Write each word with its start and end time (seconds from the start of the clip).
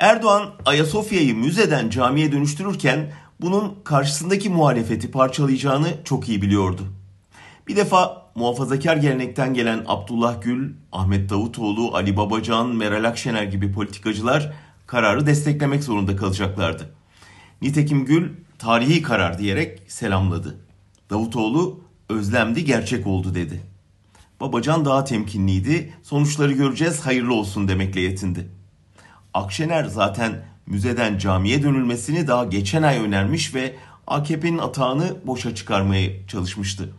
Erdoğan 0.00 0.50
Ayasofya'yı 0.66 1.36
müzeden 1.36 1.90
camiye 1.90 2.32
dönüştürürken 2.32 3.12
bunun 3.40 3.74
karşısındaki 3.84 4.50
muhalefeti 4.50 5.10
parçalayacağını 5.10 5.88
çok 6.04 6.28
iyi 6.28 6.42
biliyordu. 6.42 6.82
Bir 7.68 7.76
defa 7.76 8.26
muhafazakar 8.34 8.96
gelenekten 8.96 9.54
gelen 9.54 9.84
Abdullah 9.86 10.42
Gül, 10.42 10.72
Ahmet 10.92 11.30
Davutoğlu, 11.30 11.94
Ali 11.94 12.16
Babacan, 12.16 12.68
Meral 12.68 13.04
Akşener 13.04 13.42
gibi 13.42 13.72
politikacılar 13.72 14.52
kararı 14.86 15.26
desteklemek 15.26 15.84
zorunda 15.84 16.16
kalacaklardı. 16.16 16.94
Nitekim 17.62 18.04
Gül 18.04 18.30
tarihi 18.58 19.02
karar 19.02 19.38
diyerek 19.38 19.82
selamladı. 19.88 20.60
Davutoğlu 21.10 21.80
özlemdi 22.08 22.64
gerçek 22.64 23.06
oldu 23.06 23.34
dedi. 23.34 23.62
Babacan 24.40 24.84
daha 24.84 25.04
temkinliydi. 25.04 25.94
Sonuçları 26.02 26.52
göreceğiz 26.52 27.00
hayırlı 27.00 27.34
olsun 27.34 27.68
demekle 27.68 28.00
yetindi. 28.00 28.59
Akşener 29.34 29.84
zaten 29.84 30.44
müzeden 30.66 31.18
camiye 31.18 31.62
dönülmesini 31.62 32.28
daha 32.28 32.44
geçen 32.44 32.82
ay 32.82 32.98
önermiş 32.98 33.54
ve 33.54 33.76
AKP'nin 34.06 34.58
atağını 34.58 35.16
boşa 35.26 35.54
çıkarmaya 35.54 36.26
çalışmıştı. 36.26 36.92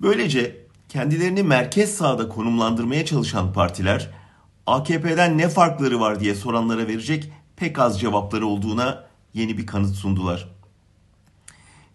Böylece 0.00 0.56
kendilerini 0.88 1.42
merkez 1.42 1.94
sağda 1.94 2.28
konumlandırmaya 2.28 3.04
çalışan 3.04 3.52
partiler 3.52 4.10
AKP'den 4.66 5.38
ne 5.38 5.48
farkları 5.48 6.00
var 6.00 6.20
diye 6.20 6.34
soranlara 6.34 6.88
verecek 6.88 7.32
pek 7.56 7.78
az 7.78 8.00
cevapları 8.00 8.46
olduğuna 8.46 9.04
yeni 9.34 9.58
bir 9.58 9.66
kanıt 9.66 9.96
sundular. 9.96 10.48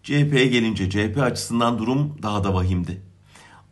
CHP'ye 0.02 0.46
gelince 0.46 0.90
CHP 0.90 1.18
açısından 1.18 1.78
durum 1.78 2.18
daha 2.22 2.44
da 2.44 2.54
vahimdi. 2.54 3.02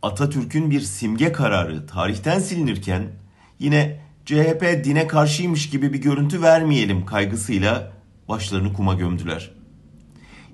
Atatürk'ün 0.01 0.71
bir 0.71 0.81
simge 0.81 1.31
kararı 1.31 1.87
tarihten 1.87 2.39
silinirken 2.39 3.07
yine 3.59 4.01
CHP 4.31 4.83
dine 4.83 5.07
karşıymış 5.07 5.69
gibi 5.69 5.93
bir 5.93 6.01
görüntü 6.01 6.41
vermeyelim 6.41 7.05
kaygısıyla 7.05 7.91
başlarını 8.29 8.73
kuma 8.73 8.93
gömdüler. 8.93 9.51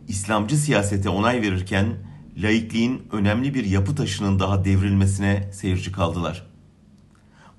İslamcı 0.07 0.57
siyasete 0.57 1.09
onay 1.09 1.41
verirken 1.41 1.85
laikliğin 2.37 3.01
önemli 3.11 3.53
bir 3.53 3.65
yapı 3.65 3.95
taşının 3.95 4.39
daha 4.39 4.65
devrilmesine 4.65 5.49
seyirci 5.53 5.91
kaldılar. 5.91 6.47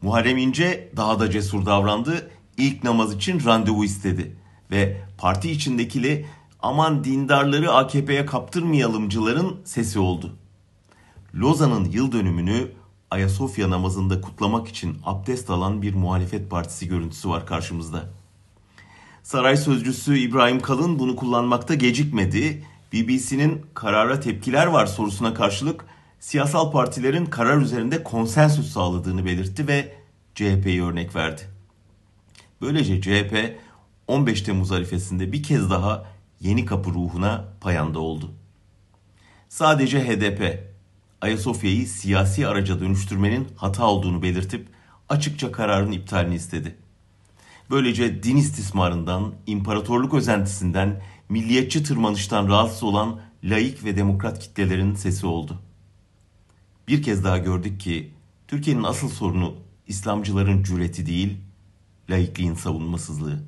Muharrem 0.03 0.37
İnce 0.39 0.93
daha 0.97 1.21
da 1.21 1.31
cesur 1.31 1.67
davrandı. 1.67 2.31
İlk 2.57 2.85
namaz 2.85 3.15
için 3.15 3.45
randevu 3.45 3.85
istedi 3.85 4.37
ve 4.71 5.01
parti 5.19 5.51
içindekili 5.51 6.27
aman 6.61 7.05
dindarları 7.05 7.73
AKP'ye 7.73 8.27
kaptırmayalımcıların 8.27 9.57
sesi 9.65 9.99
oldu. 9.99 10.37
Lozan'ın 11.35 11.85
yıl 11.85 12.13
dönümünü 12.13 12.78
Ayasofya 13.11 13.71
namazında 13.71 14.21
kutlamak 14.21 14.69
için 14.69 14.99
abdest 15.05 15.51
alan 15.51 15.83
bir 15.83 15.95
muhalefet 15.95 16.51
partisi 16.51 16.89
görüntüsü 16.89 17.29
var 17.29 17.47
karşımızda. 17.47 18.05
Saray 19.23 19.57
sözcüsü 19.57 20.19
İbrahim 20.19 20.61
Kalın 20.61 20.99
bunu 20.99 21.17
kullanmakta 21.17 21.75
gecikmedi. 21.75 22.65
BBC'nin 22.93 23.67
karara 23.75 24.21
tepkiler 24.21 24.67
var 24.67 24.87
sorusuna 24.87 25.35
karşılık 25.35 25.85
siyasal 26.21 26.73
partilerin 26.73 27.27
karar 27.27 27.59
üzerinde 27.59 28.03
konsensüs 28.03 28.73
sağladığını 28.73 29.25
belirtti 29.25 29.69
ve 29.69 29.93
CHP'yi 30.35 30.85
örnek 30.85 31.17
verdi. 31.17 31.43
Böylece 32.61 33.01
CHP 33.01 33.59
15 34.07 34.43
Temmuz 34.43 34.73
arifesinde 34.73 35.33
bir 35.33 35.43
kez 35.43 35.71
daha 35.71 36.05
yeni 36.41 36.65
kapı 36.65 36.91
ruhuna 36.91 37.45
payanda 37.61 37.99
oldu. 37.99 38.31
Sadece 39.49 40.09
HDP 40.09 40.69
Ayasofya'yı 41.21 41.89
siyasi 41.89 42.47
araca 42.47 42.81
dönüştürmenin 42.81 43.49
hata 43.57 43.87
olduğunu 43.87 44.23
belirtip 44.23 44.69
açıkça 45.09 45.53
kararın 45.53 45.93
iptalini 45.93 46.35
istedi. 46.35 46.77
Böylece 47.71 48.23
din 48.23 48.37
istismarından, 48.37 49.35
imparatorluk 49.47 50.15
özentisinden, 50.15 51.03
milliyetçi 51.29 51.83
tırmanıştan 51.83 52.49
rahatsız 52.49 52.83
olan 52.83 53.21
laik 53.45 53.85
ve 53.85 53.97
demokrat 53.97 54.39
kitlelerin 54.39 54.95
sesi 54.95 55.27
oldu. 55.27 55.63
Bir 56.89 57.03
kez 57.03 57.25
daha 57.25 57.39
gördük 57.39 57.81
ki 57.81 58.15
Türkiye'nin 58.49 58.83
asıl 58.83 59.09
sorunu 59.09 59.55
İslamcıların 59.87 60.63
cüreti 60.63 61.07
değil, 61.07 61.39
laikliğin 62.11 62.55
savunmasızlığı. 62.55 63.45